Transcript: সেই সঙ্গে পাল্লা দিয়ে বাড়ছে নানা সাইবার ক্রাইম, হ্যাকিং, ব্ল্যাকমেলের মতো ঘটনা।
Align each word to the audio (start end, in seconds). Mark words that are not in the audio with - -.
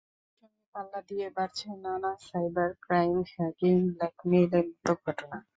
সেই 0.27 0.49
সঙ্গে 0.51 0.69
পাল্লা 0.73 0.99
দিয়ে 1.09 1.27
বাড়ছে 1.37 1.67
নানা 1.83 2.11
সাইবার 2.27 2.69
ক্রাইম, 2.81 3.17
হ্যাকিং, 3.33 3.75
ব্ল্যাকমেলের 3.89 4.65
মতো 4.71 4.93
ঘটনা। 5.03 5.37